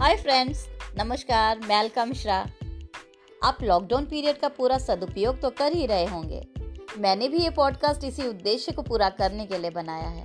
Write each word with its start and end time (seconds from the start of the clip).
Hi 0.00 0.16
friends 0.16 0.64
नमस्कार, 0.98 1.58
मैं 1.58 1.76
अलका 1.76 2.04
मिश्रा। 2.04 2.36
आप 3.44 3.58
लॉकडाउन 3.62 4.04
पीरियड 4.04 4.38
का 4.38 4.48
पूरा 4.48 4.78
सदुपयोग 4.78 5.40
तो 5.40 5.50
कर 5.50 5.72
ही 5.72 5.86
रहे 5.86 6.04
होंगे। 6.04 6.40
मैंने 6.98 7.28
भी 7.28 7.38
ये 7.38 7.50
पॉडकास्ट 7.50 8.04
इसी 8.04 8.28
उद्देश्य 8.28 8.72
को 8.72 8.82
पूरा 8.82 9.08
करने 9.08 9.46
के 9.46 9.58
लिए 9.58 9.70
बनाया 9.70 10.08
है। 10.08 10.24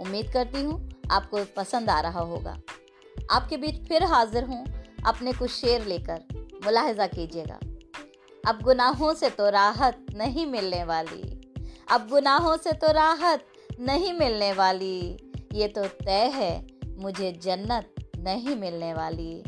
उम्मीद 0.00 0.32
करती 0.32 0.62
हूँ 0.62 0.90
आपको 1.10 1.44
पसंद 1.56 1.90
आ 1.90 2.00
रहा 2.00 2.20
होगा। 2.20 2.56
आपके 3.30 3.56
बीच 3.56 3.88
फिर 3.88 4.04
हाजिर 4.04 4.44
हूँ 4.44 4.64
अपने 5.06 5.32
कुछ 5.32 5.50
शेर 5.50 5.86
लेकर। 5.86 6.24
मुलाहजा 6.64 7.06
कीजिएगा। 7.06 7.58
अब 8.48 8.62
गुनाहों 8.62 9.14
से 9.14 9.30
तो 9.30 9.50
राहत 9.50 10.06
नहीं 10.14 10.46
मिलने 10.46 10.84
वाली। 10.84 11.52
अब 11.90 12.08
गुनाहों 12.10 12.56
से 12.56 12.72
तो 12.72 12.92
राहत 12.92 13.46
नहीं 13.80 14.12
मिलने 14.12 14.52
वाली। 14.52 15.16
ये 15.54 15.68
तो 15.68 15.86
तय 15.86 16.30
है, 16.34 16.66
मुझे 16.98 17.32
जन्नत 17.32 17.94
नहीं 18.22 18.56
मिलने 18.56 18.94
वाली। 18.94 19.42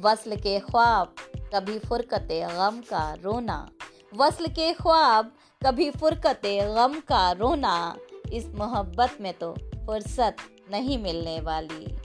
वसल 0.00 0.36
के 0.36 0.60
ख्वाब, 0.60 1.14
कभी 1.54 1.78
फुरकत 1.78 2.28
गम 2.32 2.80
का 2.90 3.14
रोना। 3.14 3.70
वसल 4.16 4.46
के 4.46 4.72
ख्वाब, 4.72 5.32
कभी 5.66 5.90
फुरकत 5.90 6.42
गम 6.46 7.00
का 7.00 7.32
रोना। 7.32 7.96
इस 8.32 8.46
मोहब्बत 8.46 9.18
में 9.20 9.34
तो 9.34 9.54
फुर्सत 9.86 10.36
नहीं 10.70 10.98
मिलने 10.98 11.40
वाली। 11.40 11.96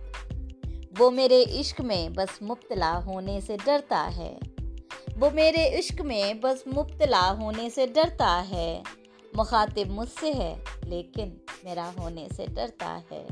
वो 0.98 1.12
मेरे 1.12 1.44
इश्क 1.44 1.82
में 1.82 2.14
बस 2.14 2.40
मुब्तला 2.44 2.92
होने 2.92 3.42
से 3.42 3.58
डरता 3.58 4.02
है। 4.02 4.40
वो 5.18 5.32
मेरे 5.32 5.68
इश्क 5.68 6.02
में 6.02 6.42
बस 6.42 6.64
मुब्तला 6.74 7.22
होने 7.22 7.70
से 7.70 7.88
डरता 7.88 8.30
है। 8.30 8.84
मुखातिब 9.38 9.92
मुझसे 9.92 10.34
है, 10.34 10.64
लेकिन 10.86 11.42
मेरा 11.66 11.94
होने 12.00 12.30
से 12.30 12.48
डरता 12.48 13.04
है। 13.12 13.28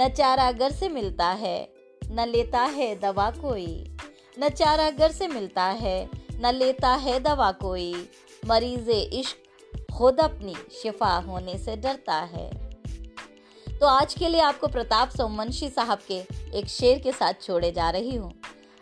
न 0.00 0.14
चारा 0.18 0.52
घर 0.52 0.72
से 0.72 0.88
मिलता 0.88 1.28
है 1.28 1.77
न 2.10 2.26
लेता 2.28 2.60
है 2.60 2.98
दवा 2.98 3.30
कोई, 3.30 3.96
न 4.38 4.48
चारा 4.48 4.90
घर 4.90 5.12
से 5.12 5.28
मिलता 5.28 5.64
है, 5.64 6.10
न 6.32 6.52
लेता 6.54 6.88
है 6.88 7.20
दवा 7.20 7.52
कोई। 7.52 8.10
मरीज़ 8.46 8.90
इश्क 8.90 9.36
खुद 9.92 10.20
अपनी 10.20 10.54
शिफा 10.54 11.16
होने 11.18 11.58
से 11.58 11.76
डरता 11.76 12.14
है। 12.14 12.50
तो 13.78 13.86
आज 13.86 14.14
के 14.14 14.28
लिए 14.28 14.40
आपको 14.40 14.68
प्रताप 14.68 15.10
सोमवंशी 15.10 15.68
साहब 15.68 15.98
के 15.98 16.22
एक 16.58 16.66
शेर 16.66 16.98
के 16.98 17.12
साथ 17.12 17.34
छोड़े 17.42 17.72
जा 17.72 17.90
रही 17.90 18.16
हूँ। 18.16 18.32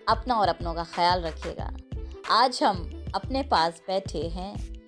अपना 0.09 0.35
और 0.35 0.49
अपनों 0.49 0.75
का 0.75 0.85
ख्याल 0.85 1.23
रखिएगा। 1.23 1.77
आज 2.31 2.63
हम 2.63 3.05
अपने 3.15 3.43
पास 3.43 3.83
बैठे 3.89 4.23
हैं। 4.23 4.83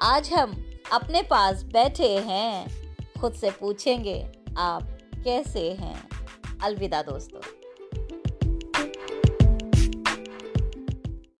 आज 0.00 0.32
हम 0.32 0.64
अपने 0.92 1.22
पास 1.22 1.62
बैठे 1.62 2.18
हैं। 2.18 2.96
खुद 3.20 3.32
से 3.32 3.50
पूछेंगे, 3.50 4.32
आप 4.58 4.98
कैसे 5.24 5.72
हैं? 5.72 6.08
अलविदा 6.62 7.02
दोस्तों। 7.02 7.61